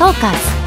[0.00, 0.59] トーカーズ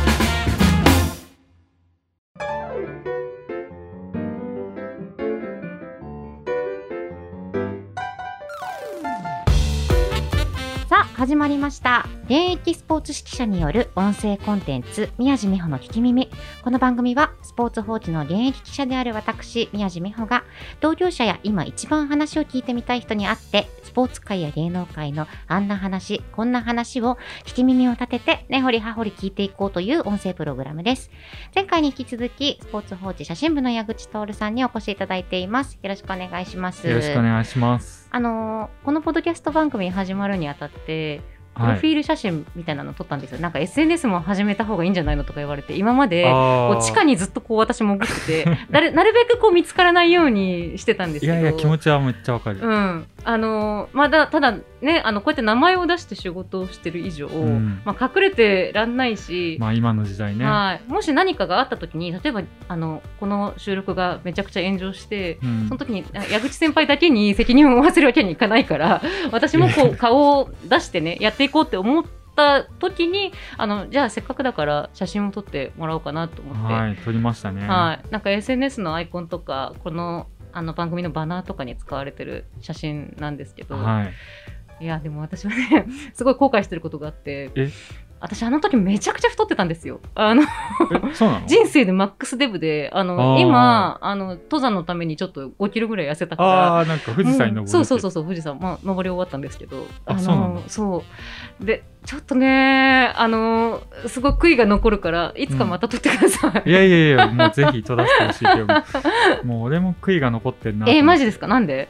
[11.23, 12.05] 始まりました。
[12.25, 16.29] 現役スポーツ指揮者による音声コンテンツ宮地美穂の聞き耳。
[16.65, 20.43] この番組はスポーツ報知の現役記者である私宮地美穂が
[20.81, 31.09] 同業者や今一番話を聞いてみたい人に会ってスポーツ界や芸能界のあんな話こんな話を聞き耳を立てて根掘り葉掘り聞いていこうという音声プログラムです。
[31.55, 35.79] 前回に引き続きスポーツ報知写真部の矢口徹さんにお越しいただいています。
[35.81, 36.85] よろしくお願いします。
[36.85, 38.02] よろしくお願いします。
[38.13, 41.21] あのーこのポッドキャスト番組始まるにあたって
[41.55, 46.31] プロはいフィール写真みたいなの撮ったんですよ、なんか SNS も始めた方がいいんじゃないのとか言われて今まであ
[46.71, 51.33] こうー地下にずっとこう私潜っててなるなるべくこう見つからないようにしてたんですけど。
[51.33, 52.59] いやいや気持ちはめっちゃわかる。
[52.61, 57.81] うん、あのまあだただねあのこうやって名前を出して仕事をしてる以上、ん。
[57.85, 60.45] まあ、隠れてらんないし、まあ今の時代ね。
[60.45, 65.67] はい、もし何かがあった時に例えばあのこの収録がめちゃくちゃ炎上してうん。
[65.67, 72.03] その時にあ矢口先輩だけに責任を負わせるわけにいかないから私もこう顔を出してねやっていこうって思っ
[72.35, 77.67] た時にあのじゃあせっかくだから写真を撮ってもらおうかなと思って、はい撮りましたね。
[77.67, 84.13] はい、なんか SNS のアイコンとかこのあの番組のバナーとかに使われてる写真なんですけど、はい。
[84.79, 87.51] いやでも私はね すごい後悔してることがあって。
[87.55, 87.69] え？
[88.23, 89.99] 私あの時めちゃくちゃ太ってたんですよ。
[90.15, 90.43] あの？
[91.45, 93.41] 人生でマックスデブであのあー。
[93.41, 96.49] 今あの登山のためにちょっと5キロぐらい痩せたから。
[96.49, 98.57] ああなんか富士山に登るうんそうそうそうそう富士山。
[98.61, 99.75] まあ登り終わったんですけど。
[99.75, 101.03] のあそうなんだそ
[101.61, 101.65] う。
[101.65, 108.67] でちょっとねあのすごい悔いが残るからいつかまた撮ってください、いやいやいやもうぜひ撮らせてほしいけど、
[109.45, 110.85] もう俺も悔いが残ってるな。
[110.91, 111.47] えー、マジですか？
[111.47, 111.87] なんで？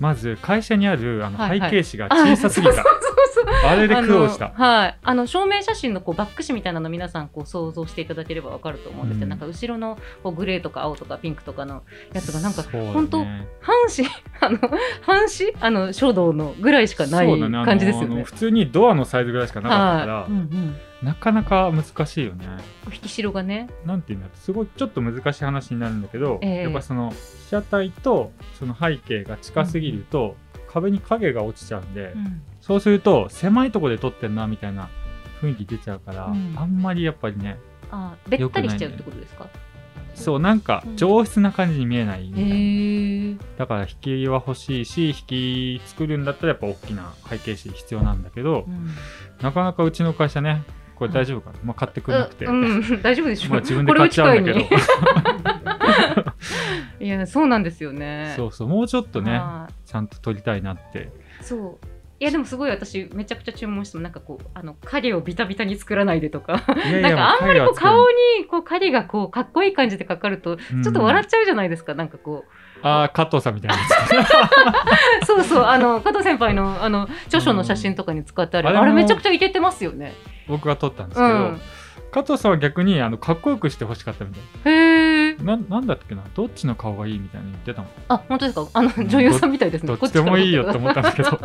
[0.00, 2.84] まず会社にあるあの背景紙が小さすぎた。
[3.64, 4.50] あれで苦労した。
[4.54, 9.30] はい、あの証明写真のこうバック紙みたいなの皆さんこう想像していただければわかると思うんですよ、うん。
[9.30, 11.82] なんか後ろのこうグレーとか青とかピンクとかの
[12.12, 13.24] やつがなんか本当
[13.60, 14.08] 半紙？
[14.40, 14.58] あの
[15.02, 15.52] 半紙？
[15.60, 18.14] あの書道のぐらいしかない感じですよね。
[18.16, 22.46] あの普通にドアのサイズぐらいしかなかったから、はい、うんうん、なかなか難しいよね。
[22.86, 24.38] 引き代がね、なんていうんだろう。
[24.38, 26.62] すごいちょっと難しい話になるんだけど、ええ。
[26.62, 27.16] やっぱその被
[27.50, 30.36] 写体とその背景が近すぎると、
[30.68, 32.42] 壁に影が落ちちゃうんで、うん。
[32.60, 34.88] そうすると狭いところで撮ってんなみたいな
[35.40, 36.54] 雰囲気出ちゃうから、うん。
[36.56, 37.58] あんまりやっぱりね
[37.90, 39.48] あべったりしちゃうってことですか？
[40.14, 48.88] そうなんか上質な感じに見えないみたいな、へえだから引きは欲しいし引き作るんだったらやっぱ大きな背景紙必要なんだけど、うん。
[49.42, 50.62] なかなかうちの会社ね
[50.96, 52.64] これ大丈夫かな、まあ、買ってくれなくて、うん。
[52.64, 53.50] うん大丈夫でしょ。
[53.50, 54.60] まあ自分で買っちゃうんだけど。
[57.04, 58.32] いやそうなんですよね。
[58.36, 61.10] そうそうもうちょっとねはいちゃんと撮りたいなって。
[61.42, 61.86] そう。
[62.18, 66.54] いやでもすごい私めちゃくちゃ注文してもなんかこうあの影をビタビタに作らないでとか。
[66.54, 68.14] なんかあんまりこう顔に
[68.50, 68.62] こう。
[68.62, 72.44] 影がこうかっこいい感じでかかるとちょっと笑っちゃうじゃないですか、なんかこ
[72.82, 73.76] ああ加藤さんみたいな
[75.26, 75.64] そうそう。
[75.64, 80.14] あの加藤先輩のあの著書の写真とかに使ってある、うんあれもあれめちゃくちゃイケてますよね
[80.48, 81.60] 僕が撮ったんですけど、うん。
[82.12, 86.22] 加藤さんは逆にあのかっこよくしてほしかったみたいへえなんだっけな？
[86.34, 88.68] どっちの顔がいいみたいなの言ってたもんあ本当ですか？
[88.72, 89.08] あのうん。
[89.08, 89.88] 女優さんみたいですね。
[89.88, 91.38] どっちでもいいよってこ思ったんだけど。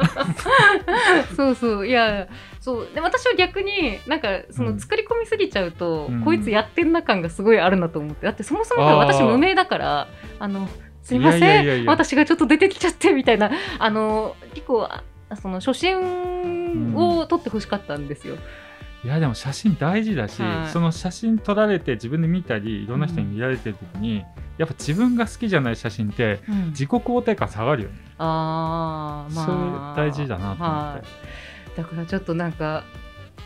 [1.35, 1.87] そうそう。
[1.87, 2.27] いや
[2.61, 2.87] そう。
[2.93, 4.79] で私は逆になんかそのうん。
[4.79, 6.23] 作り込みすぎちゃうと、うん。
[6.23, 8.25] こいつやってんな感がすごいあるなと思って。
[8.25, 10.07] だってそもそも私無名だから
[10.39, 10.69] あの
[11.01, 11.41] すいません。
[11.41, 11.91] いやいやいやいや。
[11.91, 13.51] 私がちょっと出てきちゃってみたいな。
[13.79, 15.03] あの結構あ
[15.35, 18.37] その初心を撮ってほしかったんですよ。
[19.03, 20.69] いやでも写真大事だし、はい。
[20.71, 24.23] その写真撮られて自分で見たりいろんな人に見られてる時に、
[24.57, 26.65] やっぱ自分が好きじゃない写真ってうん。
[26.69, 29.95] 自己肯定感下がるよね、あーまあ。
[29.95, 31.01] それ大事だなと思って、は
[31.73, 31.77] い。
[31.77, 32.83] だからちょっとなんか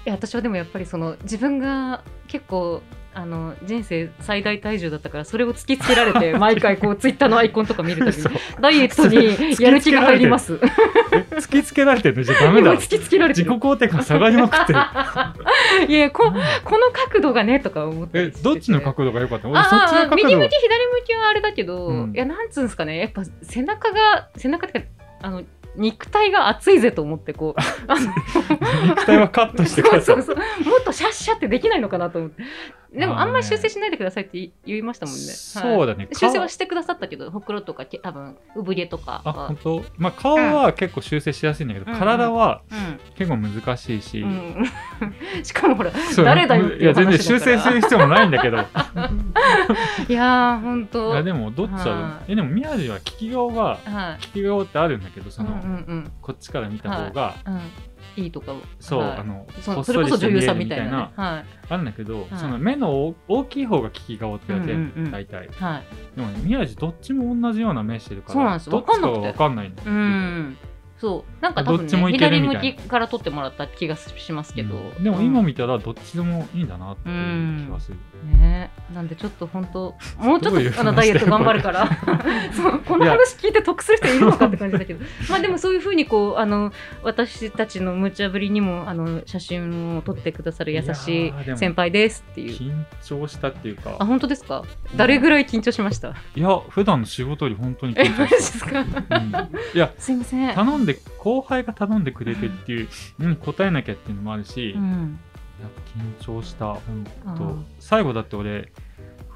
[0.06, 2.82] いや私はでもやっぱりその自分が結構
[3.14, 8.24] あの人生最大体重だったからそれを突きつけられて 毎回こうツイッターのアイコンとか見るたびに
[8.60, 10.60] ダイエットにやる気が入ります。
[11.36, 13.50] え突きつけられてるのじゃダメだ今 突きつけられてる。
[13.50, 14.80] 自己肯定感下がりまくってる。
[15.88, 16.32] いやこ
[16.64, 18.20] この角度がねとか思って。
[18.20, 20.16] えどっちの角度が良かったそっちのあ角度。
[20.16, 22.12] 右向き左向きはあれだけど、うん。
[22.16, 23.00] いやなんつうんですかね。
[23.00, 24.86] やっぱ背中が背中ってか
[25.22, 25.44] あの
[25.76, 27.62] 肉体が熱いぜと思ってこう。
[28.88, 30.02] 肉体はカットしてください。
[30.02, 30.70] そうそうそう。
[30.70, 32.44] もっとシャッシャってできないのかなと思って
[32.96, 36.06] でもあんまり修正しないでくださいって言いましたもんね、そうだね。
[36.06, 36.16] はい。
[36.16, 39.86] 修正はしてくださったけどほくろとかけ多分産毛とかあは本当？
[39.98, 41.98] まあ顔は結構修正しやすいんだけど、うん。
[41.98, 43.00] 体はうん。
[43.16, 44.66] 結構難しいし、うん、
[45.44, 48.58] しかもほら誰だよっていういや全然修正する必要もないんだけど。
[48.58, 48.62] い
[50.10, 52.32] いやーほんとやでもどっちはい。
[52.32, 54.22] えでも宮地は利き顔がはい。
[54.36, 57.60] 利き顔ってあるんだけどその、うんうんこっちから見た方がうん
[58.18, 59.18] いいとかそう、はい。
[59.20, 60.92] あのそそれこそ女優さんりみたいなね。
[61.16, 62.28] はあるんだけど、はい。
[62.38, 65.12] その目の大大きい方が利き顔って言われてる、うんうんうん。
[65.12, 65.46] 大体。
[65.46, 65.84] いはい。
[66.16, 68.70] でもね宮地どっちも同じような目してるからそうなんです。
[68.70, 70.58] どっちかわかんなくてが分かんないのうん
[70.98, 71.44] そう。
[71.44, 72.78] なんか多分どっちもねいける左みたいな。
[72.78, 75.04] 向きから撮ってもらった気がしますけど、うん。
[75.04, 77.12] でも今見たらどっちでもいいんだなってい
[77.64, 77.98] う気がする、
[78.40, 78.72] ね。
[78.94, 81.90] なんでちょっと本当 もうちょっとあのダイエット頑張るから。
[82.54, 85.04] そうこの話聞いて得する人いるのかって感じだけど。
[85.30, 86.72] まあでもそういうふうにこうあの
[87.04, 92.58] 私たちの無茶ぶりにもあの写真を撮ってくださる優しい先輩ですっていう。
[92.58, 93.98] 緊張したっていうか。
[94.00, 94.64] あ本当ですか？
[94.96, 96.14] 誰ぐらい緊張しました？
[96.36, 98.80] いや普段の仕事より本当にえ緊張した、すか？
[98.80, 99.50] うん。
[99.76, 100.56] いやすいません。
[100.56, 102.88] 頼んで後輩が頼んでくれてっていう
[103.20, 105.20] のに答えなきゃっていうのもあるし、うん。
[105.62, 105.68] ぱ
[106.00, 108.72] 緊張した本当最後だって俺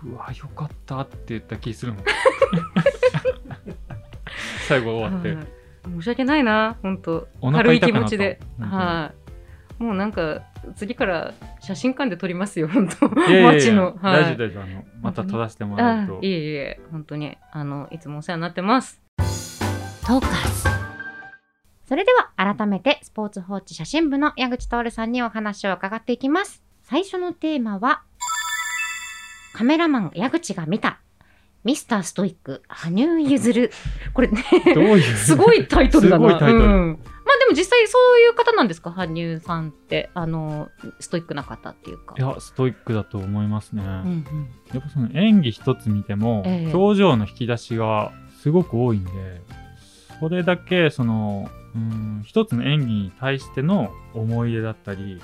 [0.04, 2.04] うわよかったって言った気するもん。
[4.68, 5.48] 最後終わって、はい。
[5.96, 8.40] 申し訳ないな本当軽い気持ちで。
[8.60, 9.12] は
[9.80, 9.84] い。
[9.84, 10.42] もうなんか
[10.76, 13.98] 次から写真館で撮りますよ本当街の。
[14.02, 14.24] はい。
[14.24, 14.64] 大丈夫大丈夫。
[14.64, 16.80] あのまた撮らせてもらうとあいえいえ。
[16.92, 19.02] 本当にあのいつもお世話になってます。
[19.18, 20.89] トーカーズ
[21.90, 26.62] それでは改めてスポーツ報知写真部の矢口徹さんにお話を伺っていきます。
[26.84, 28.04] 最初のテーマは
[29.54, 31.00] カメラマン矢口が見た
[31.64, 33.72] ミスターストイック羽生結弦。
[34.14, 34.44] これね
[34.76, 35.02] どういう？
[35.02, 36.30] すごいタイトルだな。
[36.30, 36.64] すごいタイトル。
[36.64, 37.00] うん。
[37.26, 38.92] まあでも実際そういう方なんですか？
[38.92, 40.70] 羽生さんってあの
[41.00, 42.14] ストイックな方っていうか。
[42.20, 44.50] いやストイックだと思いますね、うんうん。
[44.72, 46.72] やっぱその演技一つ見ても、ええ。
[46.72, 48.12] 表情の引き出しが
[48.44, 49.12] すごく多いんで
[50.20, 55.22] それだけそのうん一つの演技に対しての思い入れだったり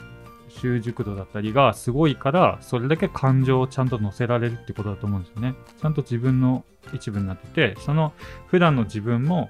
[0.50, 5.56] 習熟度だったりがすごいからそれだけ感情をちゃんと乗せられるってことだと思うんですよね。
[5.81, 6.63] ちゃんと自分の
[6.94, 8.13] 一部になっててその
[8.47, 9.50] 普段の自分も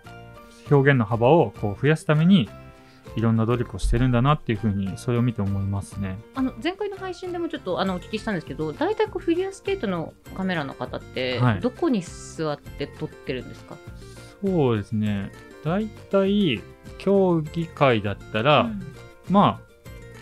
[0.71, 2.49] 表現の幅をこう増やすために
[3.15, 6.17] いろんな努力をしてるんだなっていうふうにそれを見て思いますね。
[6.33, 11.59] あの前回の配信でもちょっとあのお聞きしたんですけど大体こうフィギュアスケートのカメラの方って、はい。
[11.59, 13.77] どこに座って撮ってるんですか、
[14.43, 15.31] そうですね
[15.65, 16.61] 大体
[16.97, 18.81] 競技会だったら、うん。
[19.29, 19.65] まあ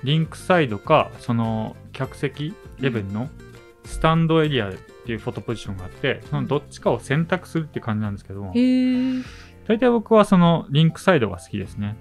[0.04, 3.30] リンクサイドかその客席レベルの
[3.86, 8.54] スタンドエリアっていうフォトポジションがあってそのどっちかを選択するっていう感じなんですけども。
[9.68, 11.96] 大体僕はそのリンクサイドが好きですね。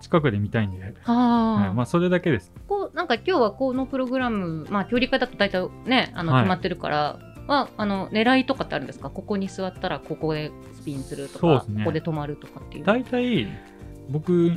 [0.00, 1.74] 近くで見たいんで、はあ、はい。
[1.74, 2.52] まあそれだけです。
[2.68, 6.42] こうなんか今日はこのプログラム、まあ、距離感だと大体ねあのはい。
[6.42, 9.10] 決まってるから、はあの狙いとかってあるんですか？
[9.10, 11.80] ここに座ったらここでスピンするとかね。
[11.84, 12.84] ここで止まるとかっていう。
[12.84, 13.48] 大体
[14.08, 14.52] 僕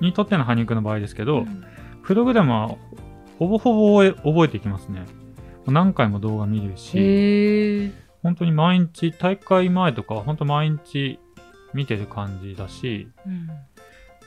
[0.00, 1.64] にとっての羽生くんの場合ですけど、うん。
[2.02, 2.76] プログラムは
[3.38, 5.04] ほぼほぼ覚えていきますね。
[5.66, 7.92] 何回も動画見るし。
[8.22, 11.20] 本当に毎日大会前とかは本当毎日
[11.74, 13.48] 見てる感じだしうん。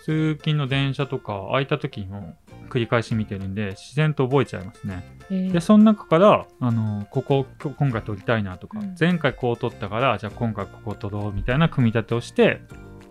[0.06, 2.36] 通勤の電車とか空いた時にも
[2.70, 5.04] 繰り返し見てるんで自然と覚えちゃいますね。
[5.30, 8.96] へえでその中からあのここ今今回撮りたいなとか、うん。
[9.00, 12.62] 前回こう撮ったからじゃあ今回ここ撮ろうみたいな組み立てをして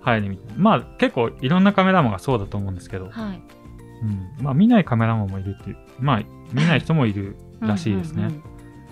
[0.00, 0.62] 入るみたいな。
[0.62, 3.42] まあ結構いろんなカメラマンがそうだと思うんですけど、はい。
[4.02, 5.76] うん、まあ見ないカメラマンもいるっていう。
[5.98, 6.22] まあ
[6.52, 8.42] 見ない人もいるらしいですね、うんうんうん。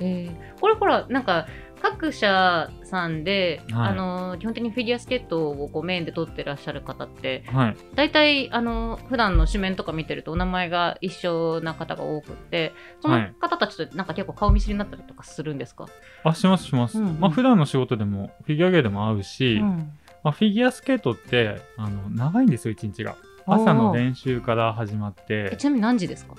[0.01, 1.47] えーこれほらなんか
[1.83, 3.89] 各社さんで、はい。
[3.91, 7.77] あの基本的にフィギュアスケートをこうメインで撮ってらっしゃる方ってはい。
[7.95, 15.87] 大体あの普段の紙面とか見てるとお名前が一緒な方が多くってその方たちとなんか結構顔見知りになったりとかするんですか、
[16.25, 17.21] あしますします、うんうん。
[17.21, 19.93] まあ普段の仕事でもフィギュアゲーでも会うし、うん。
[20.23, 23.17] まあ、フィギュアスケートってあの長いんですよ一日が。
[23.47, 25.51] 朝の練習から始まって。
[25.53, 26.35] えちなみに何時ですか？
[26.35, 26.37] い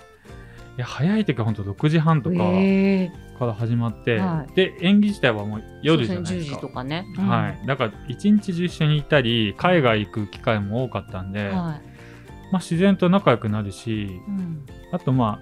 [0.79, 2.35] や早い時は本当6時半とか。
[2.37, 4.53] えから始まって、はい。
[4.55, 11.53] で演技自体はもう夜じゃない10ですか時とかね、はい、だから一日中一緒にいたり海外行く機会も多かったんで、はい。
[11.53, 14.65] まあ、自然と仲良くなるしうん。
[14.91, 15.39] あとま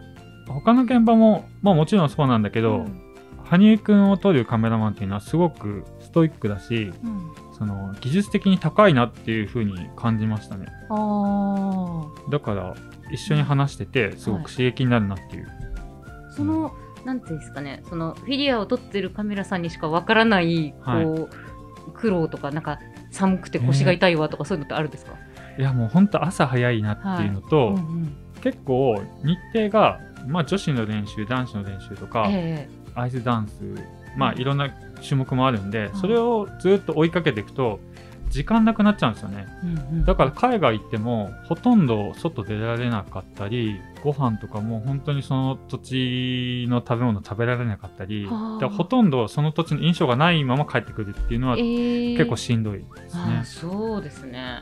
[0.47, 3.01] あ他の現場も、まあ、もちろんそうなんだけど、うん。
[3.43, 7.31] 羽生くんを撮るカメラマンっていうのはすごくストイックだしうん。
[7.57, 10.65] その技術的に高いなっていう風に感じましたね。
[12.29, 12.75] だから
[13.11, 15.47] 一緒に話しててすごく刺激になるなっていう、
[16.35, 16.75] その
[17.05, 21.27] なんていうんですかねそのフィギュアを撮ってるカメラさんにしかわからないこう、はい
[21.93, 22.79] 苦労とかなんか
[23.11, 25.13] 寒くて腰が痛いわとかそういうのってあるんですか、
[25.57, 33.53] いやもうほんと朝早いなっていうのと、うんうん結構日程が、まあ、女子の練習男子の練習とか、えアイスダンス
[34.15, 34.69] まあいろんな
[35.01, 35.99] 種目もあるんで、うん。
[35.99, 37.79] それをずっと追いかけていくと
[38.29, 39.47] 時間なくなっちゃうんですよね。
[39.63, 40.05] えうんうん。
[40.05, 53.41] だから海外行ってもほとんど外出られなかったりご飯とかも本当にその土地の食べ物食べられなかったりほとんどその土地の印象がないまま帰ってくるっていうのはええ結構しんどいですね。
[53.43, 54.61] そうですね。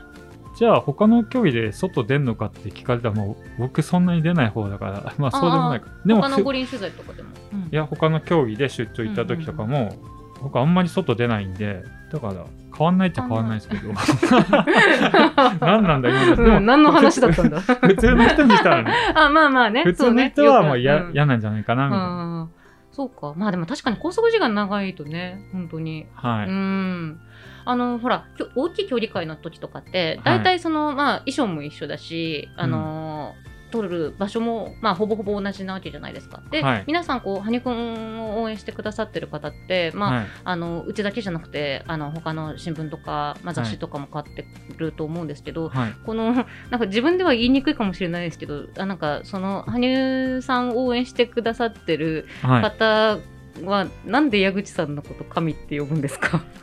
[0.56, 5.88] じゃあ他の競技で外出んのかって聞かれたらもう僕そんなに出ない方だから まあそうでもないか。
[6.06, 7.28] でも他の五輪取材とかでも？
[7.52, 7.60] うん。
[7.60, 9.94] いや他の競技で出張行った時とかも、
[10.42, 13.92] 僕あんまり外出ないんでだから変わんないっちゃ変わんないですけど
[15.60, 17.60] 何なんだ今の、うん、何の話だったんだ？
[17.60, 19.84] 普通の人にしたらね あ、まあまあね。
[19.84, 22.10] 普通の人はもう嫌、そうね嫌なんじゃないかなみたいな、う
[22.44, 22.50] ん
[22.94, 23.34] そうか。
[23.36, 26.06] まあでも確かに拘束時間長いとね、本当に。
[26.14, 27.20] はい、うん。
[27.64, 36.40] あの、ほら、大きい競技会の時とかって、はい大体その、まあ、衣装も一緒だし、あのー撮る場所も、まあ、ほぼほぼ同じなわけじゃないですか。
[36.50, 36.84] で、はい。
[36.86, 40.26] 皆さん、こう、羽生くんを応援してくださってる方って、まあ、はい。
[40.44, 45.92] あのうちだけじゃなくてあの他の新聞とか、まあ、雑誌とかも買ってると思うんですけど、はい。
[46.06, 46.32] この
[46.70, 49.94] なんか自分では言いにくいかもしれないですけどあなんかその羽
[50.38, 52.62] 生さんを応援してくださってるはい。
[52.62, 53.18] 方
[53.64, 56.42] は、なんで矢口さんのこと神って呼ぶんですか？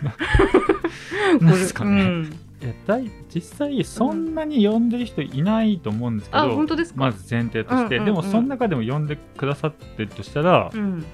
[1.40, 8.14] ですかね、うんいやだい実際そんなに呼んでる人いないと思うんですけど、あ本当ですか、まず前提として、うんうんうん。
[8.16, 11.04] でもその中でも呼んでくださってるとしたら、うん、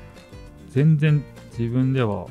[0.68, 1.24] 全然
[1.56, 2.30] 自分では分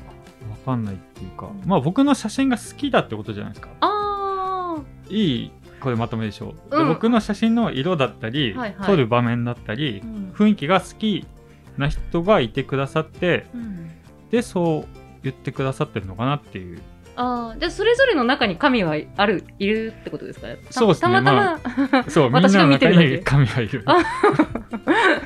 [0.65, 3.69] かんないっていうか、まあ僕の写真が好きだってことじゃないですか。
[3.79, 4.77] あ
[5.09, 6.87] いいこれまとめでしょう、でうん。
[6.89, 8.87] 僕の写真の色だったり、はいはい。
[8.87, 10.31] 撮る場面だったりー、うん。
[10.35, 11.25] 雰囲気が好き
[11.77, 13.91] な人がいてくださってうん。
[14.29, 14.87] でそう
[15.23, 16.81] 言ってくださってるのかなっていう
[17.15, 20.57] あーじゃあそれぞれの中に神はあるいるってことですかね。
[20.67, 21.01] たそうですね。
[21.01, 23.09] たまたま、そうみんな私が見てるだけ。
[23.09, 23.97] に神がいる、あ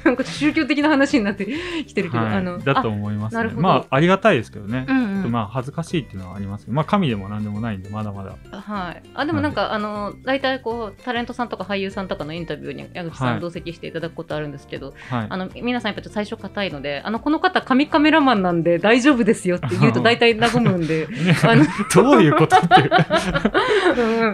[0.03, 1.45] なんか宗教的な話になって
[1.85, 3.51] きてるけど、はい、あのだと思いますね。
[3.55, 4.85] まあありがたいですけどね。
[4.87, 5.31] あ、うんうん。
[5.31, 6.65] まあ恥ずかしいっていうのはあります。
[6.65, 8.35] けどまあ神でも何でもないんでまだまだ。
[8.51, 13.37] はい、あでもなんか、あの大体こうタレントさんとか俳優さんとかのインタビューに矢口さはい。
[13.37, 15.27] ん同席していただくことあるんですけど、はい。
[15.29, 21.07] あの皆さんやっぱ最初硬いのであのこの方神カメラマンなんで大丈夫ですよって言うと 大体和むんで。
[21.07, 22.89] ねあの どういうことっていう。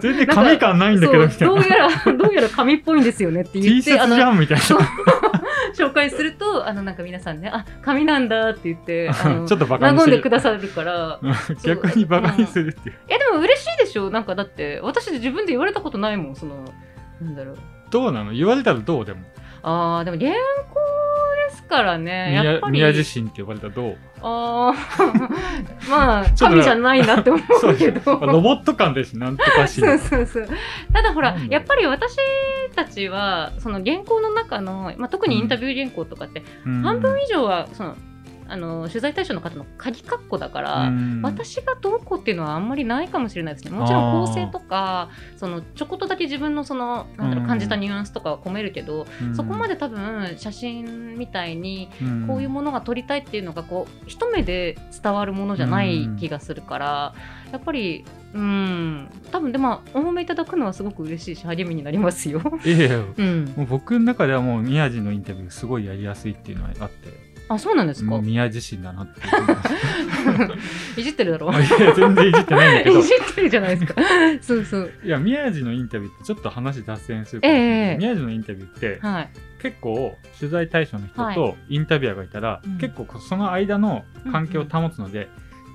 [0.01, 4.79] 全然神感ないんだけどどうやらどうやら神っぽいんですよねって言 T シってあのャツじゃんみたいそう
[5.77, 9.09] 紹介するとあのなんか皆さんねあ神なんだって言って
[9.47, 11.19] ちょっとバカに和んするでくださるから
[11.63, 12.95] 逆にバカにするっていう。
[13.07, 14.09] えでも嬉しいでしょ？
[14.09, 16.55] なんかだって私自分で言われたことないもんその
[17.21, 17.57] なんだろう。
[17.91, 18.31] どうなの？
[18.33, 19.19] 言われたらどうでも。
[19.67, 20.79] あーでも原稿
[21.49, 22.73] ですからねやっ宮ぱり。
[22.73, 23.97] 宮地震って呼ばれたらどう？
[24.21, 28.19] あーまあ神じゃないなって思うけど。
[28.19, 30.47] ロボット感ですなんとかしそうそうそう。
[30.93, 32.15] ただほらやっぱり私
[32.75, 36.43] たちはその原稿の中の、まあ、特にインタビュー原稿とかって、
[36.83, 37.95] 半分以上はその
[38.47, 41.21] あの取材対象の方の鍵括弧だから、うん。
[41.23, 43.71] 私がどうこうっていうのはあんまりないかもしれないですね。
[43.71, 49.35] もちろん構成とかそのちょこっとだけ自分のそのなんだろううん感じたニュアンスとかは込めるけど、うん。
[49.35, 52.27] そこまで多分写真みたいにうん。
[52.27, 57.13] こういうものが撮りたいっていうのがこう一目で伝わるものじゃない気がするから、
[57.51, 59.09] やっぱりうん。
[59.31, 62.41] 多分でもお褒めいただくのはすごく嬉しいし励みになりますよ。
[62.65, 62.97] いやいや。
[63.17, 68.17] うん、もう僕の中ではもう宮地のインタビューすごいやりやすいっていうのはあってあそうなんですか？
[68.21, 69.29] 宮地震だなっていう
[70.99, 71.51] いじってるだろ。
[71.51, 72.99] いや全然いじってないんだけど。
[72.99, 74.01] いじってるじゃないですか。
[74.41, 74.91] そうそう。
[75.03, 77.97] いや宮地のインタビューってちょっと話脱線するかえもしれないえ。
[77.97, 79.29] 宮地のインタビューってはい。
[79.61, 82.77] 結構取材対象の人はとインタビュアーがいたら、うん。
[82.77, 85.27] 結構その間の関係を保つので、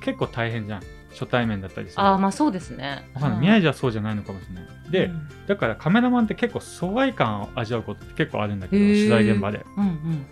[0.03, 0.81] 結構大変じゃん。
[1.13, 2.03] 初対面だったりする。
[2.05, 3.11] ああまあそうですね。
[3.15, 4.65] わかん宮地はそうじゃないのかもしれない。
[4.91, 5.11] で、
[5.49, 9.65] だからカメラマンって結構疎外感を味わうことって結構あるんだけど取材現場で。
[9.77, 10.27] うんうん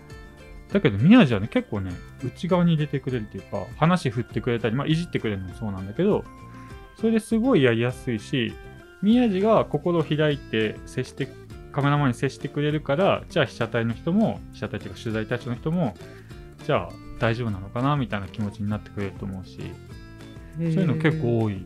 [0.71, 1.91] だけど宮地はね結構ね
[2.23, 6.23] 内側に入れてくれるっていうか話振ってくれたり、まあ、いじってくれるのもそうなんだけど
[6.97, 8.53] それですごいやりやすいし
[9.01, 11.27] 宮地が心を開いて接して
[11.71, 15.95] カメラマンに接してくれるからじゃあ被写体の人も被写体っていうか取材対象の人も
[16.65, 19.59] じゃあ大丈夫なのかなみたいな気持ちになってくれると思うし
[20.57, 21.63] そういうの結構多い。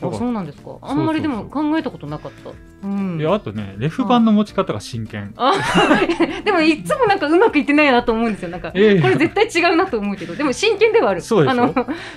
[0.00, 0.76] だあそうなんですか。
[0.82, 2.50] あんまりでも考えたことなかった。
[2.82, 5.32] うんいやあとねレフ板の持ち方が真剣。
[5.36, 5.54] あ
[6.44, 8.50] でもいつもなんかうまくいってないなと思うんですよ。
[8.50, 11.20] なんかこれ絶対違うなと思うけど、でも真剣ではある。
[11.22, 11.74] そうあの、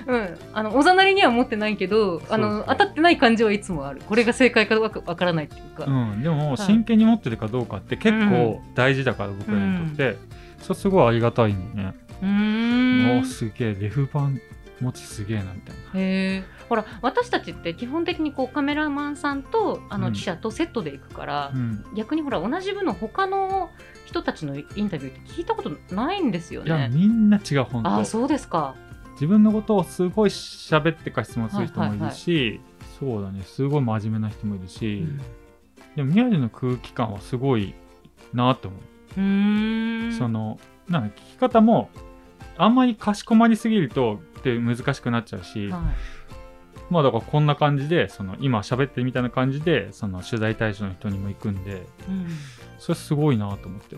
[0.08, 4.02] うん、あのおざなりには持ってないけど、あの当たってない感じはいつもある。
[4.06, 5.86] これが正解かわかわからないっていうか。
[5.86, 10.18] うん、でもはい真剣に持ってるかどうかって結構大事だから、僕らにとって、
[10.60, 14.32] それすごいありがたいね、うーんもうすげえレフ板
[14.84, 16.00] 持ちすげえなみたいな。
[16.00, 16.44] へえ。
[16.68, 20.02] ほら私たちって基本的にこうカメラマンさんとあうん。
[20.02, 21.84] の記者とセットで行くから、うん。
[21.96, 23.70] 逆にほら同じ部の他の
[24.06, 26.90] 人たちのインタビューって聞いたことないんですよいやね。
[26.92, 27.90] みんな違う本当。
[27.90, 28.76] ああそうですか。
[29.14, 32.62] 自分のことをすごい喋ってから質問する人もいるし、
[33.00, 33.44] そうだね。
[33.44, 35.06] すごい真面目な人もいるし、
[35.96, 37.74] でも宮地の空気感はすごい
[38.34, 38.82] なと思う、
[39.18, 40.14] うーん。
[40.14, 40.58] その
[40.88, 41.90] なんか聞き方も
[42.58, 45.82] あんまりかしこまりすぎるとって難しくなっちゃうし、はい。
[46.90, 52.28] まあだからこんな感じでその今喋ってるみたいな感じでその取材対象の人にも行くんでうん。
[52.80, 53.98] それすごいなと思って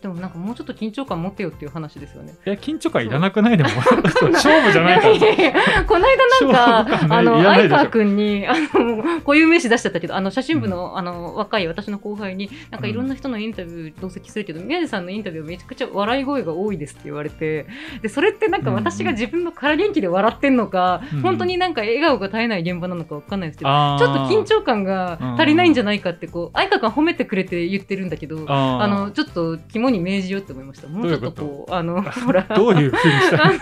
[0.00, 2.34] でもなんかもうちょっと緊張感持ってよっていう話ですよね。
[2.44, 3.70] え緊張感いらなくないでも。
[4.32, 5.14] 勝負じゃないから。
[5.14, 17.66] いやいやいやこの間なんか、あの、相川くんに、あの、固有名詞出しちゃったけど、あの、写真部の、あの、若い私の後輩に、なんかいろんな人のインタビュー同席するけど、宮地さんのインタビューはめちゃくちゃ笑い声が多いですって言われて、
[18.02, 23.98] で、それってなんか私が自分の空元気で笑ってんのか、うん本当になんか笑顔が絶えない現場なのかわかんないですけど、あー。
[23.98, 30.88] ちょっと緊張感が足りないんじゃないかって、こう、相川くん褒めてくれて言ってるんだけど、あの、ちょっと肝に銘じようって思いました。
[30.88, 33.36] もうちょっとどういうこう、あの、ほら、 どういうふうにした？
[33.36, 33.58] らあの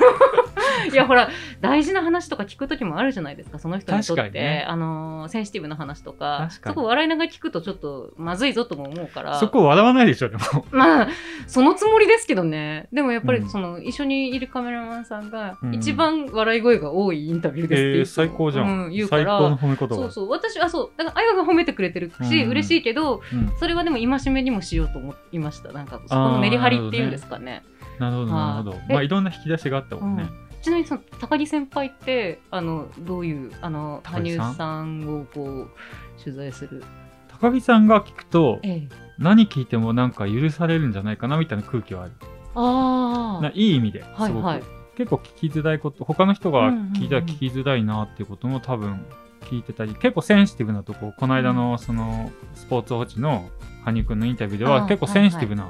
[0.92, 1.28] いやほら
[1.60, 4.64] 大事な話とか聞く時もあるじゃないですかその人にとって、ね。
[4.66, 6.48] あのセンシティブな話とか。
[6.50, 9.38] そこ笑いながら聞くとちょっとまずいぞとも思うから。
[9.38, 10.42] そこ笑わないでしょでも。
[10.70, 11.08] まあ
[11.46, 12.88] そのつもりですけどね。
[12.92, 13.42] でもやっぱうん。
[13.42, 15.74] りその、一緒にいるカメラマンさんがうん。
[15.74, 19.38] 一番笑い声が多いインタビューですってえー、最高じゃん、うん、言うから。
[19.88, 20.30] そうそう。
[20.30, 20.90] 私はそう。
[20.96, 22.50] だからあやが褒めてくれてるし、うん。
[22.50, 23.52] 嬉しいけどうん。
[23.58, 25.72] それはでも戒めにもしようと思いました。
[25.72, 27.62] なんかそこのメリハリっていうんですかね。
[27.98, 28.70] なるほどなるほど。
[28.72, 28.80] はい。
[28.88, 30.28] まあいろんな引き出しがあったもんね、
[30.64, 35.70] ちなみにその高木先輩ってあのどういうあの羽生さんをこう
[36.18, 36.82] 取材する、
[37.28, 42.12] 高木さんが聞くとええ、何聞いてもなんか許されるんじゃないかなみたいな空気はある。
[42.54, 44.32] あないい意味ですごく、はい。
[44.42, 44.62] はい
[44.96, 49.04] 結構聞きづらいこと他の人が聞いたら聞きづらいなっていうことも多分
[49.40, 53.50] 聞いてたり結構センシティブなとここの間のそのスポーツ報知の
[53.84, 55.68] 羽生くんのインタビューでは結構センシティブな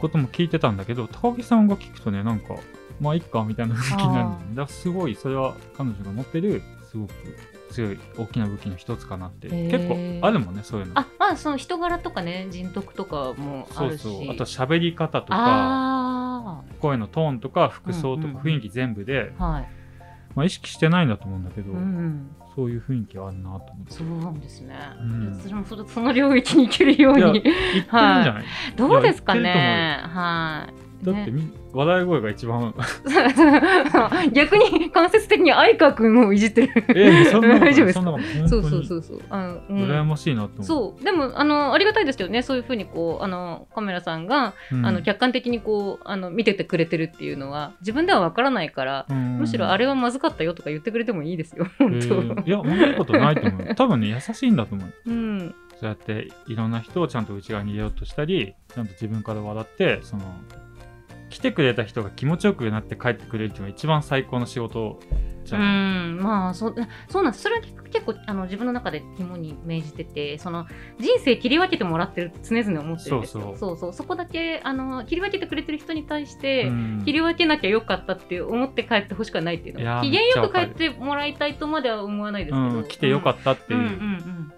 [0.00, 2.54] ことも聞いてたんだけど高木さんが聞くとねなんか
[3.02, 7.12] まあいっかみたいな雰囲気になるんだよねだからすごいそれは彼女が持ってるすごく
[7.72, 10.92] 強い大きな武器の一つかなって結構あるもんねそういうの。
[10.98, 14.02] あまあその人柄とかね人徳とかもあそうるし。
[14.02, 18.34] そうあと喋り方とかあ声のトーンとか服装とうんうんうん。
[18.36, 19.68] か雰囲気全部で、ーはい、
[20.34, 23.92] まあ、意識してないんだと思うんだけど、うんうん、そういう雰囲気はあるなと思って。
[23.94, 25.40] そうなんですね、うん。
[25.40, 27.20] 私もそれその領域に行けるように。
[27.20, 28.44] いや言ってるんじゃない、
[28.76, 30.00] どうですかね。
[30.04, 32.74] はいだってみ、笑い声が一番。
[34.32, 36.84] 逆に間接的に相川くんをいじってる。
[36.94, 38.04] えそんな大丈夫ですか？
[38.48, 39.20] そうそうそうそう。
[39.28, 39.76] あのうん。
[39.84, 40.64] 羨ましいなと思う。
[40.64, 41.04] そう。
[41.04, 42.42] でもあのありがたいですけどね。
[42.42, 44.86] そういうふうにこうあのカメラさんが、うん。
[44.86, 49.38] あの客観的にこうあの見ててくれてるっていうのは自分ではわからないから、うん。
[49.38, 51.66] むしろあれはまずかったよとか言ってくれてもいいですよ。
[51.78, 52.00] 本え。
[52.06, 53.74] 当、ーいや、そんなことないと思う。
[53.74, 55.10] 多分ね、優しいんだと思う。
[55.10, 55.54] うん。
[55.80, 60.22] そうやっていろんな人をちゃんと内側に入れようとしたり、ちゃんと自分から笑って、その、
[61.32, 65.00] 来てくれた人が気持ちよくなって帰ってくれるっていうのが一番最高の仕事
[65.44, 66.18] じうゃん。
[66.18, 66.74] んまあそう
[67.08, 67.44] そうなんです。
[67.44, 70.66] それは結構あの自分の中で肝に銘じててその
[71.00, 73.42] 人生切り分けてもらってるって常々思ってるんですよ。
[73.42, 73.76] そうそう。
[73.78, 77.02] そうそこだけあの切り分けてくれてる人に対して、うん。
[77.06, 84.52] 切り分けなきゃよかったって思って帰ってほしくはないっていうの機嫌よく帰めってもらいたいとまでは思わないですけど、うん、来てよかったっていうんうんううん。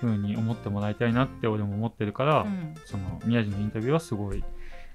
[0.00, 2.74] ふうに思ってもらいたいなって俺も思ってるから、うん。
[2.84, 4.44] その宮地のインタビューはすごい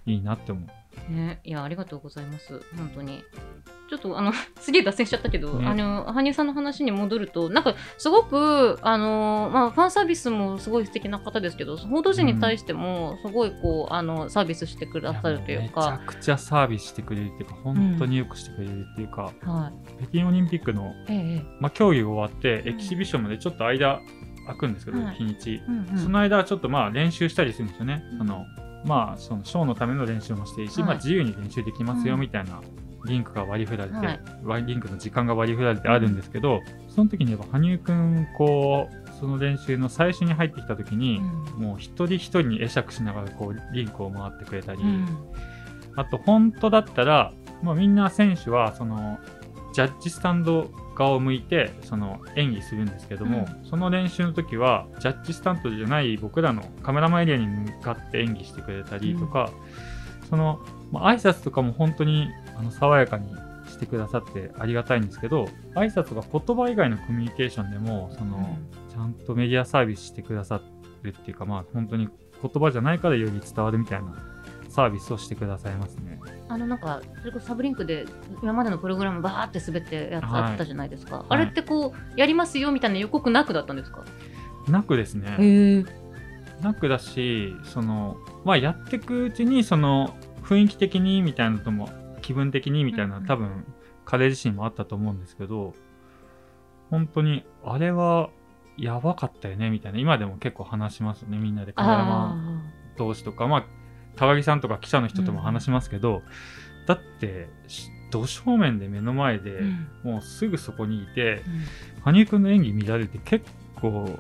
[0.06, 0.70] いいなって思う。
[1.10, 2.62] ね、いやありがとうございます。
[2.76, 3.24] 本当に。
[3.90, 4.32] ちょっとあの
[4.62, 5.68] すげえ脱線しちゃったけど、ね。
[5.68, 20.04] あの羽生さんの話に戻るとなんかすごくあの、まあ、ファンサービスもすごい素敵な方ですけど報道陣に対してもすごいこうあのサービスしてくださるというめちゃか、くちゃサービスしてくれるっていうか、本当によくしてくれるっていうか、はい。
[20.04, 22.70] 北京オリンピックの、ええまあ、競技が終わって、うん。
[22.70, 24.02] エキシビションまでちょっと間
[24.46, 25.16] 空くんですけど、はい。
[25.16, 25.62] 日にち。
[25.68, 25.98] うんうん。
[25.98, 28.04] その間はちょっとまあ練習したりするんですよね。
[28.14, 28.22] うん。
[28.22, 28.46] あの
[28.86, 30.88] まあそのショーのための練習もしていいし、はい。
[30.88, 32.22] まあ自由に練習できますようん。
[32.22, 32.62] みたいな
[33.06, 34.20] リンクが割り振られて、はい。
[34.44, 41.20] 割リンクの時間が割り振られてあるんですけど、その時にやっぱ羽生くんこうその練習の最初に入ってきた時に、
[41.58, 45.08] もう一人一人に会釈しながらこうリンクを回ってくれたり、うん。
[45.96, 49.20] あと本当だったら、まあ、みんな選手はその
[49.74, 59.50] ジャッジスタンド側を向いてその演技するんですけども、その練習の時はジャッジスタンドじゃない僕らのカメラマンエリアに向かって演技してくれたりとか、
[60.30, 60.60] その、
[60.92, 63.34] まあ、挨拶とかも本当にあの爽やかに
[63.70, 68.58] してくださってありがたいんですけど挨拶が言葉以外のコミュニケーションでもその、
[68.92, 70.62] ちゃんとメディアサービスしてくださ
[71.02, 72.10] るっていうかまあ本当に
[72.42, 74.39] 言葉じゃないからより伝わるみたいな
[74.70, 76.20] サービスをしてくださいますね。
[76.48, 78.06] あのなんかそれこそサブリンクで
[78.42, 84.04] 今までのプログラムバーって滑ってやつはいあったじゃないですか、いあれってこうやりますよみたいな予告なくだったんですか？
[84.68, 85.86] なくですね。
[86.62, 91.90] なくだし、その、まあやっていくうちに、その、雰囲気的にみたいなのとも、
[92.22, 93.66] 気分的にみたいな、多分、
[94.04, 95.74] 彼自身もあったと思うんですけど、
[96.90, 98.30] 本当に、あれは、
[98.76, 100.00] やばかったよね、みたいな。
[100.00, 103.66] 今でも結構話しますね、みんなでカメラマン同士とか、まあ、
[104.20, 106.24] 高木さんとか記者の人とも話しますけど、
[106.86, 109.88] だって、しど正面で目の前で、うん。
[110.04, 111.44] もうすぐそこにいて
[111.98, 112.02] うん。
[112.02, 114.20] 羽生くんの演技乱れて結構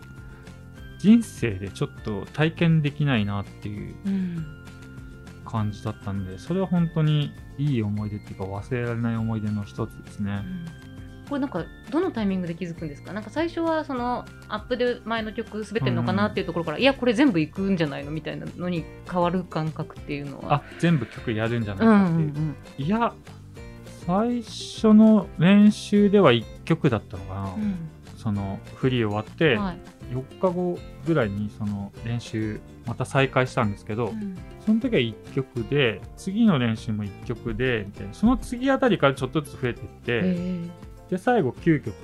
[1.00, 4.46] 人生でちょっと体験できないなっていううん。
[5.46, 10.44] 感じだったんでそれは本当にいい思い出っていうか忘れられない思い出の一つですね。
[11.30, 13.14] これなんかどのタイミングで気づくんですか？
[13.14, 18.12] なんか最初はそのアップで前の曲滑ってるのかなっていうところから、いやこれ全部いくんじゃないの？
[18.12, 20.56] みたいなのに変わる感覚っていうのは。
[20.56, 22.28] あ全部曲やるんじゃないうんうかっていう。
[22.28, 23.14] んいや
[24.06, 27.76] 最初の練習では1曲だったのかな、うん。
[28.18, 29.78] そのフリー終わっうてんはい。
[30.12, 34.36] 4日後ぐらいにその練習また再開したんですけど、うん。
[34.66, 38.14] その時は1曲で次の練習も1曲でみたいな。
[38.16, 40.22] その次あたりからちょっとずつ増えていって、
[41.10, 41.96] で最後9曲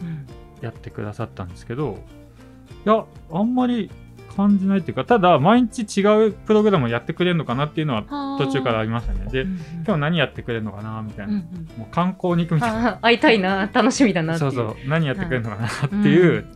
[0.00, 0.26] うん。
[0.62, 1.98] やってくださったんですけど
[2.86, 3.90] いやあんまり
[4.36, 9.26] 感じないっていうかただ毎日違うプログラムをやってくれるのかなっていうのはは途中からありましたね。
[9.30, 11.78] でうんうん今日何やってくれるのかなみたいな、うんうん。
[11.78, 12.88] もう観光に行くみたいな。
[12.94, 14.48] あ会いたいな楽しみだなそう。
[14.50, 14.76] うそう。
[14.86, 16.46] 何やってくれるのかなっていう、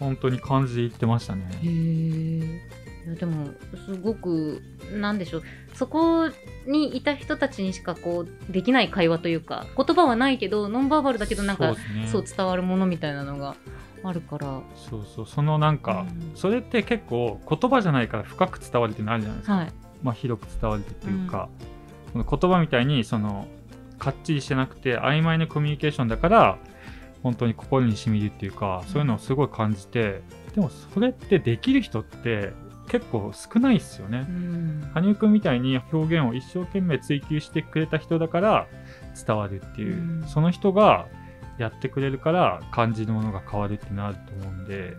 [0.00, 1.48] 本当に感じで言ってましたね。
[1.62, 3.48] へえいやでも
[3.86, 4.62] すごく
[4.92, 5.42] なんでしょう。
[5.74, 6.30] そこ
[6.66, 12.06] にいた人たちにしかこうできない会話というか言葉はないけどノンバーバルだけどなんかそうね。
[12.06, 13.56] そう伝わるものみたいなのが
[14.02, 14.62] あるから。
[14.74, 15.26] そうそう。
[15.26, 16.32] そのなんか、うん。
[16.34, 19.72] それって結構言葉じゃないから深く伝わるっていうのあるじゃないですか、はい。
[20.02, 21.48] まあ、広く伝わるっていうか、
[22.12, 23.48] その言葉みたいにその
[23.98, 26.58] かっちりしてなくて曖昧なコミュニケーションだから
[27.22, 30.22] 本当に心に染みるっていうかそういうのをすごい感じて
[30.54, 32.52] でもそれってできる人って
[32.94, 34.24] 結構少ないですよね。
[34.28, 34.30] う。
[34.30, 34.90] ん。
[34.94, 38.68] 羽生くんみたいに表現を一生懸命追求してくれた人だから
[39.26, 40.28] 伝わるっていう、うん。
[40.28, 41.08] その人が
[41.58, 44.96] やってくれるから感じるものが変わるってなると思うんで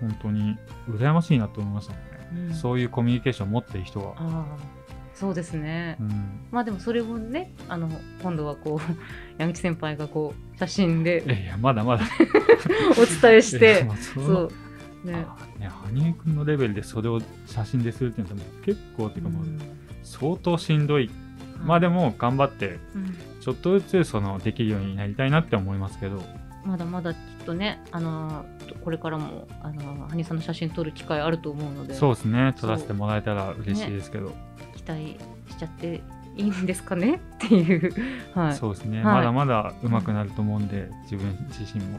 [0.00, 1.98] 本当に羨ましいなと思いましたね、
[2.48, 2.54] うん。
[2.54, 4.16] そういうコミュニケーションを持ってる人は、
[5.14, 7.88] そうですね、うん、まあでもそれをねあの
[8.22, 8.94] 今度はこう
[9.40, 12.04] 矢口先輩がこう写真でいやいやまだまだ。
[12.98, 14.52] お伝えしてまあそう。
[15.04, 15.24] ね。
[15.26, 19.44] あね羽生くんのレベルでそれを写真でするっていうのは結構っていうかもう
[20.02, 21.10] 相当しんどい、
[21.64, 23.16] まあでも頑張ってうん。
[23.40, 26.22] ちょっとずつそのできるようになりたいなって思いますけど。
[26.64, 28.44] まだまだきっとね、あの
[28.84, 32.54] これからも、あの羽生さんの写真撮る機会あると思うので、そうですね。
[32.56, 34.32] 撮らせてもらえたら嬉しいですけど、
[34.76, 35.16] 期待
[35.48, 36.02] しちゃって
[36.36, 37.20] いいんですかね？
[37.34, 37.92] っていう、
[38.32, 39.04] はい、そうですね、はい。
[39.16, 41.98] まだまだ上手くなると思うんで、自分自身も。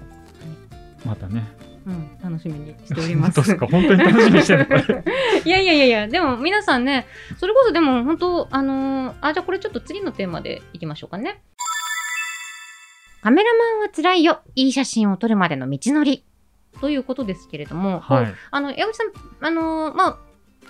[1.05, 1.43] またね
[1.85, 3.41] うん、楽しみにしております。
[3.43, 3.67] 本当ですか？
[3.67, 4.67] 本当に楽しみにしてる
[5.45, 11.41] いやいやいやいや、でも皆さんね、それこそでも本当、あのーあ、じゃあこれちょっと次のテーマでいきましょうかね。
[13.21, 14.41] カメラマンは辛いよ。
[14.55, 16.25] いい写真を撮るまでの道のり。
[16.81, 19.07] ということですけれども、はいあの、矢口さん、
[19.45, 20.17] あのーまあ、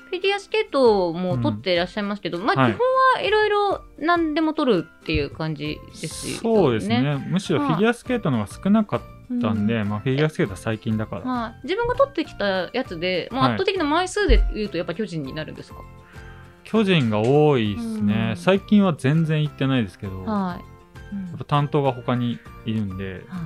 [0.09, 6.39] フィギュアスケートも撮っていらっしゃいますけど、まあ、はい基本はいろいろ何でも撮るっていう感じですよね。
[6.61, 9.01] そうですねむしろフィギュアスケートの方が少なかっ
[9.41, 13.51] たんで、うまあ、フィギュアスケートは最近だから、はい、自分が撮ってきたやつで、まあ、はい。
[13.53, 15.77] 圧倒的な枚数で言うとやっぱ巨人になるんですか、
[16.63, 18.37] 巨人が多いですね、うん。
[18.37, 20.59] 最近は全然行ってないですけど、やは
[21.11, 21.33] い、うん。
[21.33, 23.25] っぱ担当が他にいるんで。
[23.27, 23.39] は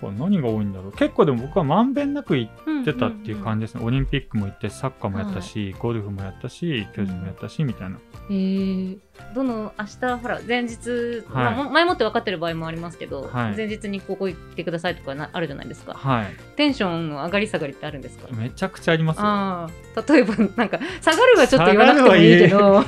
[0.00, 0.92] これ何が多いんだろう。
[0.92, 7.98] 結構でも僕はまんべんなく行い、ってたっていう感じですね、オリンピックも行ってサッカーもやったし、ゴルフもやったし巨人もやったしみたいな、
[8.30, 8.96] え。
[9.34, 13.56] どの明日ほら前日、まあはいも前もって分かってる場合もありますけど、はい。
[13.56, 15.94] 前日にここ行ってくださいとかなあるじゃないですか。
[15.94, 16.26] はい。
[16.56, 18.28] テンションの上がり下がりってあるんですか？
[18.32, 19.22] めちゃくちゃありますよ。
[19.24, 22.84] ああ例えばなんか下がるはちょっと言わなくてもいいけどあ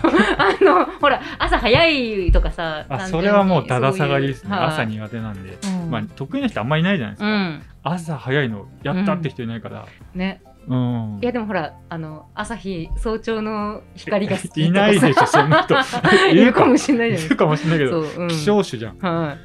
[0.60, 7.62] のほら朝早いとかさあそれはもうだだ下がりですね、朝苦手なんで、うんまあ得意な人あんまりいないじゃないですか、うん。
[7.82, 9.86] 朝早いのやったって人いないから。
[10.14, 10.42] ね。
[10.66, 15.74] うん、いやでもほらあの朝日早朝の光が好きいないでしょそんな人。
[16.30, 18.98] いるかもしれないじゃないいるかもしれないけど、そう、うん、希少種じゃん。
[18.98, 19.38] はい。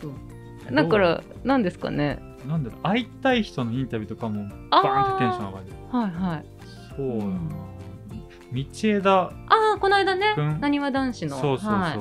[0.00, 0.12] そう。
[0.72, 2.20] だから何ですかね。
[2.46, 5.66] なんだろう会いたい人のインタビューとかもあバーンってテンション上がる。
[5.90, 6.44] はいはい。
[6.96, 7.08] そう。
[7.18, 7.68] だな、うん
[8.50, 9.30] 道枝あ
[9.76, 10.34] あこの間ね。
[10.60, 11.38] なにわ男子の。
[11.38, 11.98] そうそうそう、はい。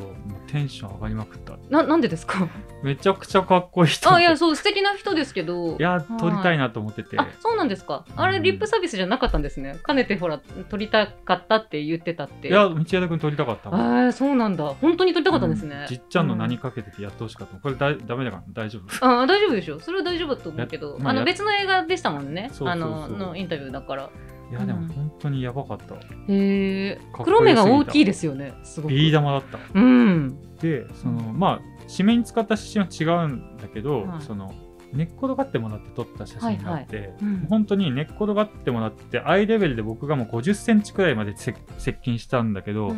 [0.51, 1.57] テンション上がりまくった。
[1.69, 2.47] ななんでですか？
[2.83, 5.77] めちゃくちゃかっこいい人あいやそう素敵な人ですけど。
[5.77, 8.05] いや撮りたいなと思ってて、あそうなんですか？
[8.15, 8.43] あれうん。
[8.43, 9.79] リップサービスじゃなかったんですね。
[9.81, 12.49] かねてほら撮りたかったって言ってたって。
[12.49, 14.05] いや道枝君撮りたかったもん。
[14.05, 14.63] あーそうなんだ。
[14.65, 15.87] 本当に撮りたかったんですね、うん。
[15.87, 18.43] じっちゃんのう何かけててやってほしかったこれだいダメだから。
[18.53, 19.05] 大丈夫。
[19.05, 19.79] あー大丈夫でしょ？
[19.79, 20.99] それは大丈夫だと思うけど。
[21.03, 22.51] あの別の映画でしたもんね。
[22.61, 24.09] あののインタビューだから。
[24.49, 24.87] いやでもうん。
[24.87, 28.53] 本当にやばかった、へえ黒目が大きいですよね。
[28.63, 28.93] すごく。
[28.93, 29.57] ビー玉だった。
[29.73, 30.39] うん。
[30.61, 34.21] でそのまあ締めに使った写真は違うんだけど、はい。
[34.21, 34.53] その
[34.93, 37.45] 寝っ転がってもらって撮った写真があって、うん。
[37.49, 42.97] 本当に寝っ転がってもらってアイレベルで僕がもう50センチくらいまでせ接近したんだけど、うん。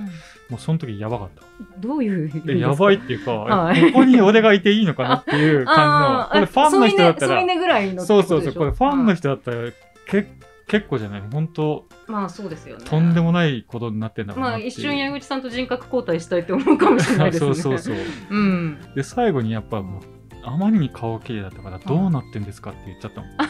[0.50, 1.44] もうその時やばかった。
[1.80, 3.80] どういうやばいっていうか、はい。
[3.80, 9.72] えここに俺がいていいのかなっていう感じの、これファンの人だったら、そうそうそう、これファンの人人だったら、
[10.08, 10.28] け
[10.70, 14.60] 結構じゃない、本当、まあそうですよねとんでもないことになってんだろうなまあ。
[14.60, 18.06] 一瞬矢口さんと人格交代したいって思うかもしれないですね そうそうそう。
[18.30, 20.02] うんで、最後にやっぱもう、
[20.44, 23.30] あまりに顔綺麗だったから、どうなってんですかって言っちゃったもん。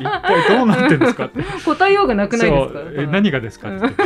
[0.00, 0.04] 一
[0.48, 1.42] 体どうなってんですかって。
[1.64, 2.80] 答えようがなくないですか？
[2.92, 3.86] えはい何がですかって。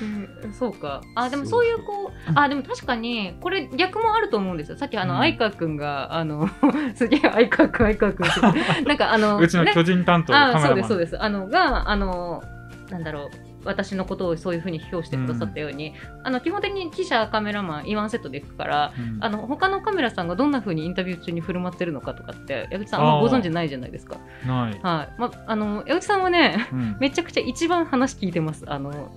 [0.00, 0.52] うん。
[0.52, 1.02] そうか。
[1.14, 4.78] あでもそういうこうあでも確かにこれ逆もあると思うんですよ。
[4.78, 5.20] さっきあの、うん。
[5.20, 6.48] 相川くんがあの
[6.94, 8.82] すげえ相川くん相川くんって。
[8.84, 9.72] なんかあのうちのね。
[9.74, 10.64] 巨人担当のカメラマン。
[10.64, 11.22] あそうですそうです。
[11.22, 12.42] あのがあの
[12.90, 13.50] なんだろう。
[13.64, 19.18] 私のことをそういうふうに評してくださったように、あの基本的に記者カメラマンイワンセットで行くからうん。
[19.20, 24.16] あの他のカメラさんがどんなふうにインタビュー中に振る舞ってるのかとかって矢口さんあんまご存知ないじゃないですか。
[24.46, 24.80] ない。
[24.82, 25.20] はい。
[25.20, 26.96] ま、あの矢口さんはねうん。
[27.00, 28.64] めちゃくちゃ一番話聞いてます。
[28.66, 29.10] あの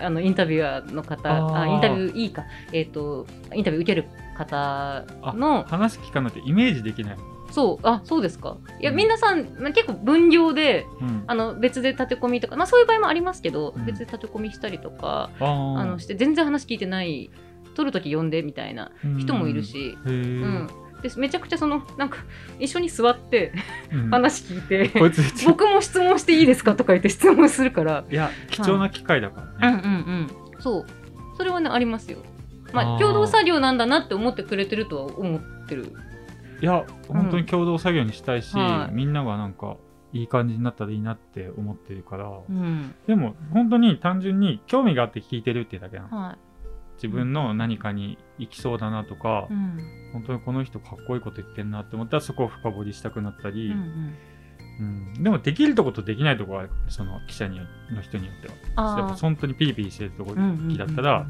[0.00, 4.04] ああのインタビュアーの方あインタビューいいか、えっとインタビュー受ける
[4.36, 5.04] 方
[5.34, 5.64] の。
[5.64, 7.16] 話聞かないとイメージできない。
[7.50, 7.86] そう。
[7.86, 8.56] あそうですか。
[8.80, 8.96] いやうん。
[8.96, 11.24] 皆さん、ま結構分量でうん。
[11.26, 13.86] あの別で立て込みとか、まあ、そういう場合もありますけど、うん。
[13.86, 17.30] 別で立て込みしたりとかあのして全然話聞いてない
[17.74, 19.62] 撮るとき呼んでみたいな人もいる。
[19.62, 20.70] し、うん
[21.02, 22.18] でめちゃくちゃそのなんか
[22.58, 23.52] 一緒に座って
[23.92, 24.10] うん。
[24.10, 24.90] 話聞いて、
[25.46, 29.82] 僕も質問していいですかとか言って質問するから、いや貴重な機会だからね。
[29.84, 30.86] うんうんうん、そう。
[31.36, 32.18] それはねありますよ。
[32.72, 35.92] まあ共同作業なんだなって思ってくれてるとは思ってる。
[36.60, 38.94] いや本当に共同作業にしたいし、はい。
[38.94, 39.76] みんながなんか
[40.12, 42.94] いい感じになったらいいなって思ってるから、うん。
[43.06, 46.16] でも本当に単純に興味があって聞いてるっていうだけなの。
[46.16, 46.38] は
[46.96, 49.78] 自分の何かに行きそうだなとかい、うん。
[50.12, 54.14] 本当にこの人かっこいいこと言ってんなって思ったらそこを深掘りしたくなったり、うんうん。
[55.16, 55.22] うん。
[55.22, 58.98] でもできるとことできないとこがあるその記者によの人によっては。
[58.98, 61.26] やっぱ本当にピリピリしてるとこうんうんだったら、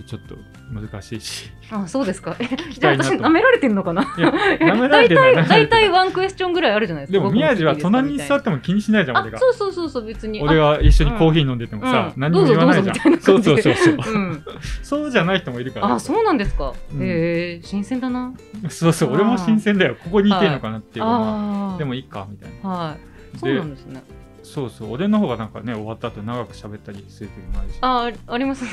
[0.00, 0.36] ちょっと
[0.70, 1.50] 難しいし。
[1.70, 2.36] あそうですか。
[2.38, 4.02] えじゃあ私舐められてんのかな？
[4.02, 5.48] いや、舐められてない。
[5.48, 7.18] 大体ワンクエスチョンぐらいあるじゃないですか。
[7.18, 9.38] でも宮地は隣に座っっても気にしないじゃん、俺が。
[9.38, 10.42] あそうそうそうそう別に。
[10.42, 12.96] 俺が一緒にコーヒー飲んでてもさ、うん何も言わないじゃん。
[13.20, 13.96] そうそうそうそう。
[13.98, 14.44] あうん。
[14.82, 15.92] そうじゃない人もいるから。
[15.94, 16.74] あそうなんですか。
[16.92, 18.34] うんへえ新鮮だな。
[18.68, 19.96] そうそう、俺も新鮮だよ。
[20.02, 21.78] ここにいてんのかなっていうのは。
[21.78, 22.68] でもいいか、みたいな。
[22.68, 22.96] は
[23.34, 23.38] い。
[23.38, 24.02] そうなんですね。
[24.42, 27.78] そうそう、俺の方がなんかね、終わった後長く喋ったりする時もあるし。
[27.80, 28.70] ああありますね。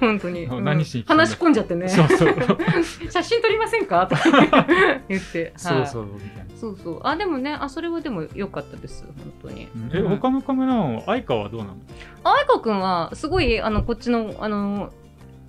[0.00, 0.44] 本当に。
[0.44, 1.88] うん何しに話し込んじゃってね。
[1.88, 2.36] そうそう。
[3.10, 4.06] 写真撮りませんか？
[4.06, 4.22] とか
[5.08, 5.42] 言って。
[5.42, 6.56] はいそうそう、みたいな。
[6.56, 7.00] そうそう。
[7.04, 9.68] あでもねあそれはでも良かったです本当に。
[9.74, 11.76] うんえ、うん他のカメラマンは、相川はどうなの？
[12.24, 14.92] 愛子くんはすごいあのこっちのあの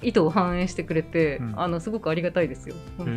[0.01, 1.59] 意図を反映してくれて、うん。
[1.59, 2.75] あのすごくありがたいですよ。
[2.97, 3.07] 本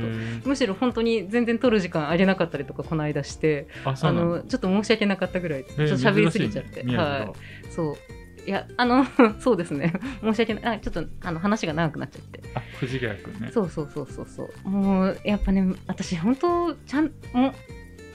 [0.43, 0.49] 当。
[0.49, 4.37] むしろ本当に全然撮る時間あげなかったりとかこの間してあ、の。
[4.37, 7.33] のちょっと申し訳なかったぐらいです、えーちょっと喋りすぎちゃって、は
[7.69, 7.73] い。
[7.73, 7.97] そう。
[8.45, 9.07] いやあの
[9.39, 9.93] そうですね。
[10.21, 10.77] 申し訳ない。
[10.77, 12.41] あちょっとあの話が長くなっちゃって。
[12.55, 13.51] あ、藤ヶ谷くんね。
[13.53, 14.69] そうそうそうそうそう。
[14.69, 17.53] もうやっぱね私本当ちゃんもう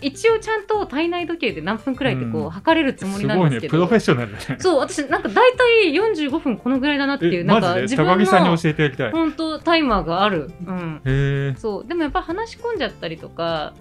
[0.01, 4.57] 一応ちゃんと体内時計で何分くらいってこう、うん測れるつもりなんですけどプロフェッショナルだね。
[4.59, 7.75] そう、私、なんか大体45分このぐらいだなっていう、え、なんマジで？
[7.75, 9.11] か自分の高木さんに教えてやりたい。
[9.11, 10.51] 本当タイマーがある。
[10.65, 11.01] うん。
[11.05, 11.55] へえ。
[11.57, 13.73] そう、でもやっぱ話し込んじゃったりとか、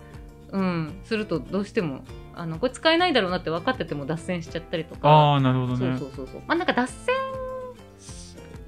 [0.52, 5.08] うん、するとどうしても、あの、これ使えないだろうなって分かってても脱線しちゃったりとか。
[5.08, 5.98] ああ、なるほどそうね。
[5.98, 6.42] そうそうそう。
[6.46, 7.14] まあなんか脱線、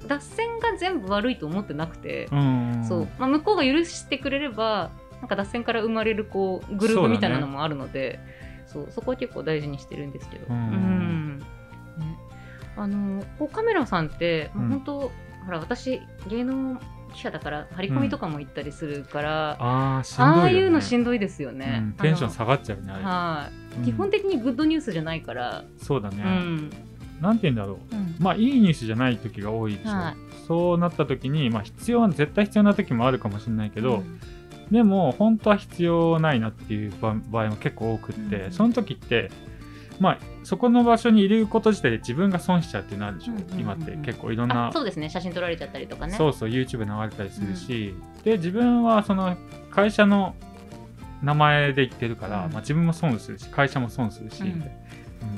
[0.07, 2.85] 脱線が全部悪いと思ってなくて、うん。
[2.87, 8.19] そう、まあ向こうが許してくれれば、なんか脱線から生まれるこうグループみたいなのもあるので、
[8.65, 10.45] そう,、そこは結構大事にしてるんですけど。
[10.49, 10.57] うん。
[10.57, 11.39] うん。
[11.39, 11.45] ね、
[12.77, 15.11] あのこうカメラさんって、本当
[15.45, 16.79] ほら私芸能
[17.13, 20.41] 記者だから張り込みとかも行ったりするから、ああ、しんどいよ、ね。
[20.41, 21.79] ああいうのしんどいですよね。
[21.83, 21.91] うん。
[21.93, 23.85] テンションあ下がっちゃうね、はい、うん。
[23.85, 26.23] 基本的にグッドニュースじゃないから、そうだね。
[26.23, 26.69] うん。
[27.19, 27.95] なんて言うんだろう。
[27.95, 28.15] うん。
[28.19, 29.91] まあ、いいニュースじゃない時が多いでしょ。
[29.91, 30.15] はい。
[30.47, 34.19] そうなった時に、まあ、必要、絶対必要な時もあるかもしれないけど、うん
[34.71, 38.51] でも、本当は必要ないなっていう場場合も結構多くって、うん。
[38.51, 39.31] その時って、
[39.99, 43.59] まあ、そこの場所にいること自体で自分が損しちゃうっていうのあるでしょ、うんうんうんうん。
[43.59, 43.97] 今って。
[43.97, 45.09] 結構いろんなあそうですね。
[45.09, 46.13] 写真撮られちゃったりとかね。
[46.13, 49.35] そうそう YouTube 流れたりするし、で自分はその
[49.71, 50.35] 会社の
[51.21, 52.53] 名前で言ってるから、うん。
[52.53, 54.49] まあ、自分も損するし会社も損するし、うん。
[54.49, 54.63] うん。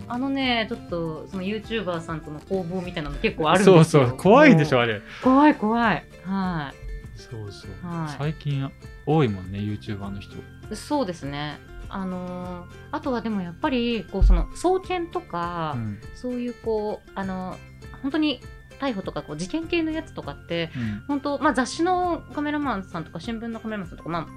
[0.07, 3.83] あのねちょっとその YouTuber さんとの攻防みたいなの結構あるんですよ。
[3.83, 5.01] そうそう怖いでしょあれ。
[5.23, 6.03] 怖い怖い。
[6.25, 8.15] はいそうそう、はい。
[8.17, 8.69] 最近
[9.05, 10.35] 多いもんね YouTuber の人。
[10.75, 11.59] そうですね。
[11.89, 15.99] あのーあとはでもやっぱりこうその送検とか、うん。
[16.15, 17.57] そういうこうあの
[18.01, 18.41] 本当に
[18.79, 21.03] 逮捕とかこう事件系のやつとかってうん。
[21.07, 24.27] 本当、まあ、雑誌のカメラマンさんとか新聞のカメラマンさんとか、ま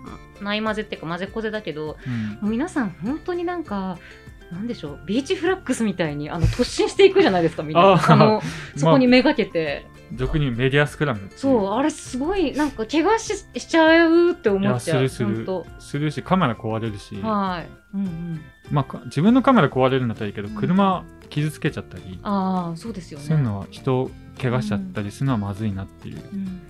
[0.40, 1.96] あ、ない混ぜっていうか混ぜこぜだけど
[2.42, 2.50] うん。
[2.50, 3.98] 皆さん本当になんか。
[4.52, 7.94] なんでしょうビーチフラッグスみたいにあの突進していくじゃないですかみんな。
[7.94, 8.42] あの
[8.76, 15.34] そこにめがけて、俗にメディアスクラムそうあれすごいなんか怪我ししちゃうって思っちゃうする。
[15.34, 18.40] する本するしカメラ壊れるし、当はい、うんうん、
[18.70, 20.54] まあか、自分のカメラ壊れるんだったらいいけどうん。
[20.54, 23.26] 車傷つけちゃったり、ああそうですよね。
[23.26, 26.62] そういうのは人を怪我しちゃったりするのはまずいなっていう、うん。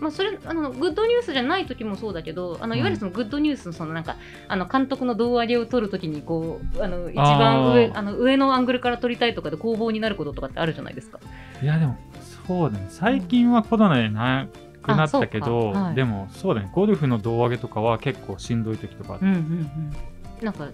[0.00, 4.16] まあ、それあのグッドニュースじゃない時もそうだけどあのうんいわゆるそのグッドニュースのそのなんか
[4.48, 11.20] あの監督の胴上げを取るときにこうあの一番上あの上のアングルから撮りたいとかで攻防になることとかってあるじゃないですか。
[11.62, 11.96] いやでも
[12.46, 12.86] そうだね。
[12.88, 14.46] 最近はコロナでな
[14.82, 15.94] くなったけど、はい。
[15.94, 16.70] でもそうだね。
[16.74, 20.68] ゴルフの胴上げとかは結構しんどい時とかあってうんうんうん、なんか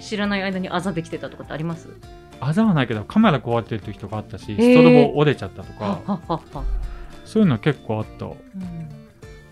[0.00, 1.88] 知らない間にあざできてたとかってあります？
[2.40, 4.56] あざはないけどカメラ壊れてる時とかあったしー。
[4.56, 6.64] ストロボ折れちゃったとはかははは、
[7.26, 8.26] そういうのは結構あった。
[8.26, 8.34] うん。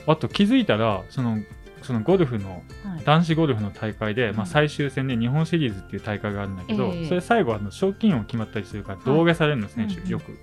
[0.07, 1.39] あと気づいたらその
[1.83, 7.07] そのゴルフのはい、男子ゴルフの大会で、うんまあ、最終戦で日本シリーズっていう大会があるんだけど、ええ。
[7.07, 10.09] それ最後あの賞金王決まったりするから胴上げされるの、選手、うんうん。
[10.09, 10.39] よく。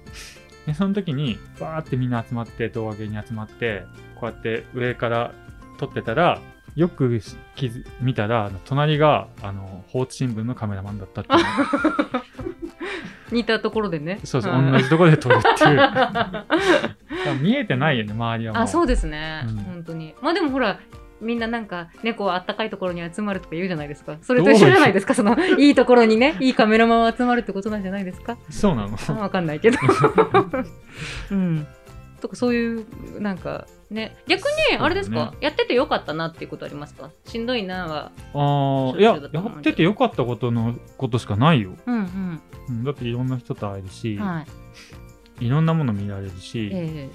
[0.66, 3.84] でその時にバーってみんな集まって胴上げに集まって
[4.16, 5.32] こうやって上から
[5.78, 6.42] 撮ってたら
[6.76, 7.22] よく
[7.56, 11.42] 気づ見たら隣があの放置新聞のカメラマンだったっていう。
[13.32, 14.20] 似たところでね。
[14.24, 14.72] そうそう、はい。
[14.72, 17.42] 同じところで撮るっていう。
[17.42, 18.64] 見えてないよね周りはもう。
[18.64, 19.56] あそうですね、うん。
[19.58, 20.14] 本当に。
[20.22, 20.80] まあでもほら
[21.26, 24.18] みんななんか猫はあったかいところに集まるとか言うじゃないですか。
[24.22, 25.16] それと一緒じゃないですか。
[25.16, 28.38] そのいいところにね、いいカメラマンは集まるってことなんじゃないですか。
[28.50, 28.98] そうなの。
[29.08, 29.78] あわかんないけど。
[31.32, 31.68] うん。
[32.22, 32.86] とかそういう
[33.20, 34.16] なんかね。
[34.28, 37.10] 逆にあれですか、ねやっててよかったなっていうことありますか？
[37.26, 38.12] しんどいなは。
[38.34, 42.42] ああいややっててよかったことのことしかないよ、うんうん。
[42.70, 45.46] うん、だっていろんな人と会えるし、はい。
[45.46, 47.10] いろんなもの見られるし、え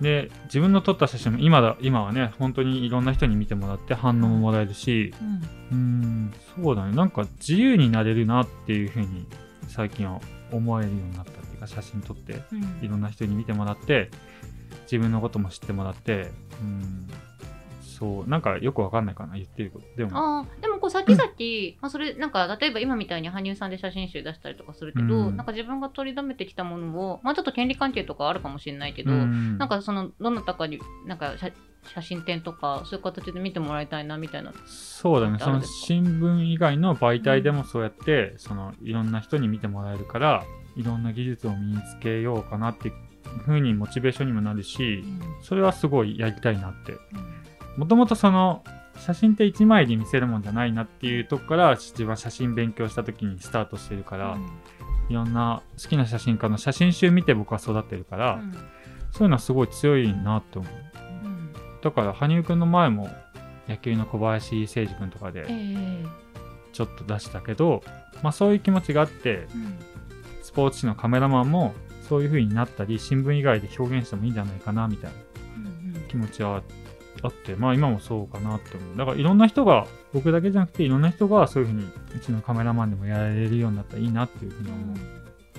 [0.00, 5.40] で自分の撮った写真も今だ今はね本当にいろんな人に見てもらって反応ももらえるしえうん。
[5.70, 6.32] うーん
[6.64, 6.94] そうだね。
[6.96, 9.26] なんか自由になれるなっていうふうに
[9.68, 12.84] 最近は思えるようになったっていうか写真撮ってうん。
[12.84, 14.10] いろんな人に見てもらって
[14.82, 17.08] 自分のことも知ってもらってうん
[18.00, 19.86] そうなんかよくわかんないかな言ってること。
[19.94, 20.40] でも。
[20.40, 21.22] あーでもこう先々、
[21.82, 25.36] まあ、それなんか例えば今みたいに羽生さんで写真集出したりとかするけど、うん。
[25.36, 29.58] なんか自分が取りだめてきたものを、まあ、ちょっと権利関係とかあるかもしれないけど、うん。
[29.58, 31.52] なんかそのどなたかになんか写
[31.94, 34.52] 写真展とかそういう形で見てもらいたいなみたいな。
[34.66, 35.38] そうだね。
[35.38, 40.44] その新聞以外の媒体でもそうやって、そのいろんな人に見てもらえるから
[40.76, 42.94] いろんな技術を身につけようかなっていう
[43.44, 45.04] ふうにモチベーションにもなるし
[45.42, 46.94] それはすごいやりたいなって
[47.76, 48.64] もともとその
[48.98, 54.36] 写真って1枚で見せるもんじゃないなっていうとこから自分は写真勉強した時にスタートしてるから、
[55.08, 58.52] いろんな好きな写真家の写真集見て僕は育ってるから、うん。
[59.12, 60.72] そういうのはすごい強いなって思う。
[61.24, 61.52] うん。
[61.82, 63.10] だから羽生くんの前も
[63.68, 66.04] 野球の小林誠司くんとかえでえ
[66.72, 67.82] ちょっと出したけど、
[68.22, 69.78] まあそういう気持ちがあってうん。
[70.42, 71.74] スポーツ紙のカメラマンも
[72.08, 75.16] そういう風になったり新聞以外で表現してもいいんじゃないかなみたいな
[75.56, 76.04] うん。
[76.08, 76.74] 気持ちはあって
[77.58, 78.96] まあ今もそうかなって思う。
[78.96, 84.96] だからいろんな人が僕だけじゃなくていろんな人がそういう風にうちのカメラマンでもやられるようになったらいいなっていう風に思う、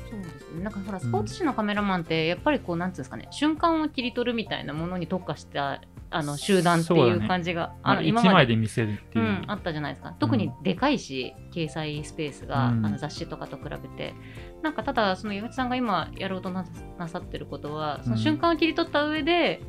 [0.09, 0.63] そうですね。
[0.63, 5.81] なんかほらスポーツ紙のカメラマンってやっぱりこうなんつうんですかね瞬間を切り取るみたいなものに特化した
[6.13, 9.25] あの集団っていう感じが、まあ、1の今まで枚で見せるっていう。
[9.25, 10.13] う、ん、あったじゃないですか。
[10.19, 12.85] 特にでかいし、掲載スペースが、うん。
[12.85, 14.13] あの雑誌とかと比べて。
[14.61, 16.65] なんかただその岩内さんが今やろうとな
[16.99, 19.61] なさってることはその瞬間を切り取った上で、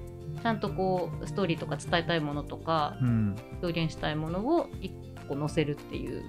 [0.43, 4.93] ちゃんとこうストーリーとか伝えたいものとかうん、表現したいものを一
[5.29, 6.23] 個載せるっていう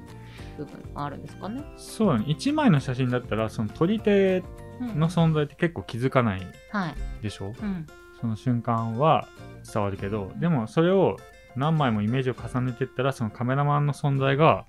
[0.57, 1.63] 部分があるんですかね。
[1.77, 2.25] そうだね。
[2.27, 4.43] 1枚の写真だったらその撮り手
[4.79, 7.47] うんの存在って結構気づかないはい、でしょ？
[7.47, 7.87] うん。
[8.19, 9.27] その瞬間は
[9.71, 11.17] 伝わるけどでもそれを
[11.55, 14.65] 何枚もイメージを重ねていったらそのカメラマンの存在が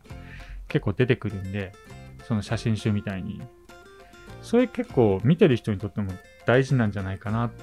[0.68, 1.72] 結構出てくるんで
[2.26, 3.42] その写真集みたいに。
[4.42, 6.12] それ結構見てる人にとっても
[6.44, 7.62] 大事なんじゃないかなって、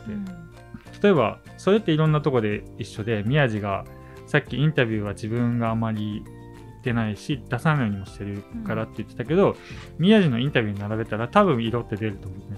[1.02, 3.86] 例えばそれっていろんなとこで一緒で宮地が
[4.26, 6.34] さっきインタビューは自分があまり言
[6.80, 9.56] ってないし出さないようにもしてるからって言ってたけど、
[10.00, 12.58] 宮地のインタビューに並べたら多分色って出ると思うね、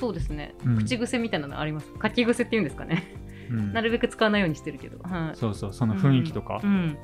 [0.00, 0.78] そうですね、うん。
[0.78, 3.14] 口癖みたいなのあります書き癖っていうんですかね、
[3.50, 3.72] うん。
[3.72, 6.96] なるべく使わないようにしてるけど、はい、そうそうその雰囲気とか,、うん。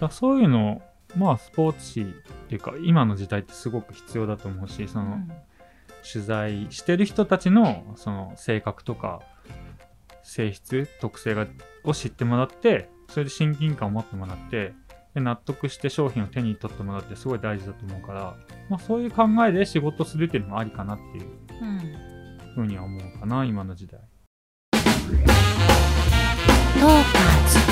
[0.00, 0.82] だそういうの
[1.16, 2.14] まあスポーツ紙っ
[2.48, 5.18] ていうか今の時代ってすごく必要だと思うしその、
[6.10, 9.22] 取材してる人たちのその性格とか
[10.24, 11.46] 性質特性が
[11.84, 14.72] を知ってもらってそれで親近感を持ってもらって
[15.14, 18.36] で納得して商品を手に取ってもらってすごい大事だと思うから、
[18.68, 21.28] まあ、そういう考えで仕事するっていうのもありかなっていう
[21.62, 22.14] うん
[22.54, 24.00] ふうには思うかな、今の時代。
[24.72, 27.63] トーカー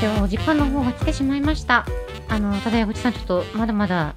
[0.00, 1.84] ではお時間の方が来てしまいました
[2.28, 4.14] あのただ矢口さんちょっとまだまだ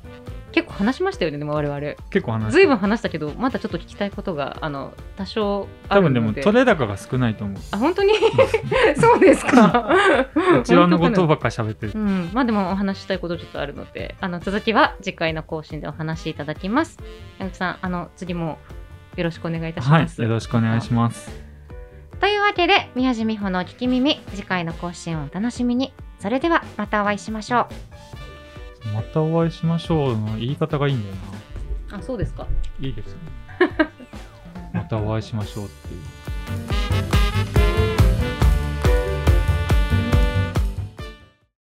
[0.54, 1.80] 結構話しましたよねでも我々
[2.12, 7.58] 結構話ずいぶん話したけどまだちょっと聞きたいことがあの多少あ多分でもるので取れ高が少ないと思う。
[7.72, 8.14] あ本当に？
[9.02, 9.90] そうですか？
[10.60, 11.98] うちわのことばっか喋ってるう。
[11.98, 17.00] ん、まあでもお話ししたいことちょっとあるので、あの続きは次回の更新でお話しいただきます。
[17.40, 18.60] 矢口さん、あの次も
[19.16, 21.43] よろしくお願いいたしはいます。、よろしくお願いします。
[22.24, 25.92] というわけで、宮地美穂の聞き耳、次回の更新をお楽しみに。
[26.20, 27.68] それではまたお会いしましょ
[28.94, 31.16] またお会いしましょうの言い方がいいんだよ
[31.92, 31.96] う。
[31.96, 32.48] あ、そうですか？
[32.80, 32.88] な。
[32.88, 33.90] いいですよね。
[34.72, 36.02] またお会いしましょうっていう。